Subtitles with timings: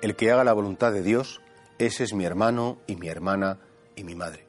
[0.00, 1.40] El que haga la voluntad de Dios,
[1.78, 3.58] ese es mi hermano y mi hermana
[3.96, 4.46] y mi madre.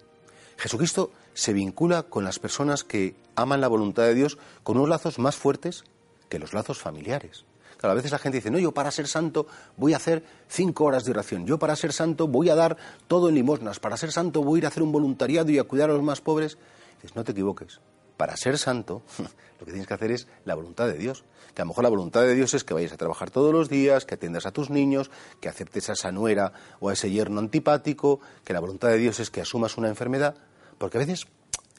[0.58, 5.18] Jesucristo se vincula con las personas que aman la voluntad de Dios con unos lazos
[5.18, 5.86] más fuertes
[6.30, 7.46] que los lazos familiares.
[7.78, 10.84] Claro, a veces la gente dice, no, yo para ser santo voy a hacer cinco
[10.84, 14.12] horas de oración, yo para ser santo voy a dar todo en limosnas, para ser
[14.12, 16.60] santo voy a ir a hacer un voluntariado y a cuidar a los más pobres.
[16.98, 17.80] dices, no te equivoques,
[18.20, 19.02] para ser santo
[19.60, 21.24] lo que tienes que hacer es la voluntad de Dios.
[21.56, 23.70] Que a lo mejor la voluntad de Dios es que vayas a trabajar todos los
[23.70, 27.40] días, que atiendas a tus niños, que aceptes a esa nuera o a ese yerno
[27.40, 30.36] antipático, que la voluntad de Dios es que asumas una enfermedad,
[30.78, 31.28] porque a veces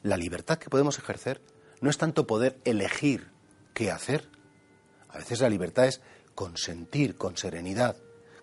[0.03, 1.42] la libertad que podemos ejercer
[1.83, 3.29] no es tanto poder elegir
[3.75, 4.27] qué hacer,
[5.11, 6.01] a veces la libertad es
[6.34, 7.97] consentir con serenidad,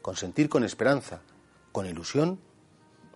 [0.03, 1.21] consentir con esperanza,
[1.71, 2.39] con ilusión,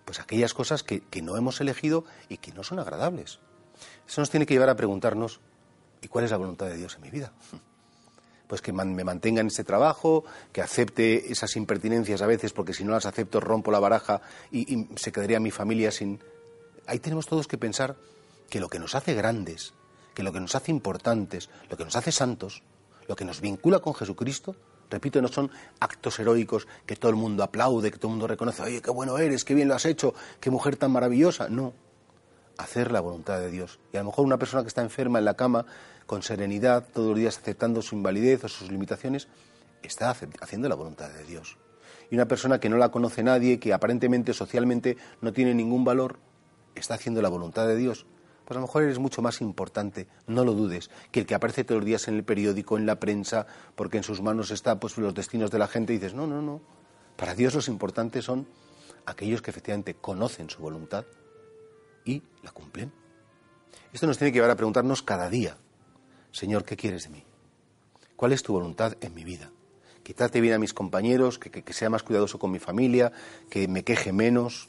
[0.04, 3.38] pues aquellas cosas que, que no hemos elegido y que no son agradables.
[4.06, 5.40] Eso nos tiene que llevar a preguntarnos,
[6.00, 7.32] ¿y cuál es la voluntad de Dios en mi vida?
[8.46, 12.84] Pues que me mantenga en ese trabajo, que acepte esas impertinencias a veces, porque si
[12.84, 16.20] no las acepto rompo la baraja y, y se quedaría mi familia sin...
[16.86, 17.96] Ahí tenemos todos que pensar
[18.50, 19.72] que lo que nos hace grandes,
[20.14, 22.62] que lo que nos hace importantes, lo que nos hace santos,
[23.08, 24.54] lo que nos vincula con Jesucristo,
[24.90, 28.62] repito, no son actos heroicos que todo el mundo aplaude, que todo el mundo reconoce,
[28.62, 31.48] oye, qué bueno eres, qué bien lo has hecho, qué mujer tan maravillosa.
[31.48, 31.72] No,
[32.62, 33.80] hacer la voluntad de Dios.
[33.92, 35.66] Y a lo mejor una persona que está enferma en la cama,
[36.06, 39.28] con serenidad, todos los días aceptando su invalidez o sus limitaciones,
[39.82, 41.58] está haciendo la voluntad de Dios.
[42.10, 46.18] Y una persona que no la conoce nadie, que aparentemente socialmente no tiene ningún valor,
[46.74, 48.06] está haciendo la voluntad de Dios.
[48.44, 51.64] Pues a lo mejor eres mucho más importante, no lo dudes, que el que aparece
[51.64, 53.46] todos los días en el periódico, en la prensa,
[53.76, 56.42] porque en sus manos está pues los destinos de la gente y dices, no, no,
[56.42, 56.60] no.
[57.16, 58.46] Para Dios los importantes son
[59.06, 61.04] aquellos que efectivamente conocen su voluntad
[62.04, 62.92] y la cumplen.
[63.92, 65.56] Esto nos tiene que llevar a preguntarnos cada día,
[66.30, 67.24] Señor, ¿qué quieres de mí?
[68.16, 69.50] ¿Cuál es tu voluntad en mi vida?
[70.02, 73.12] Que trate bien a mis compañeros, que, sea más cuidadoso con mi familia,
[73.50, 74.68] que me queje menos,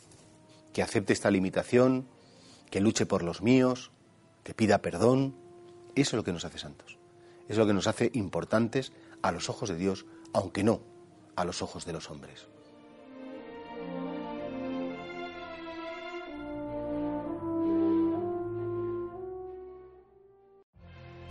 [0.74, 2.08] que acepte esta limitación,
[2.70, 3.92] que luche por los míos,
[4.44, 5.36] que pida perdón.
[5.96, 6.98] Eso es lo que nos hace santos.
[7.48, 10.82] Es lo que nos hace importantes a los ojos de Dios, aunque no
[11.36, 12.48] a los ojos de los hombres.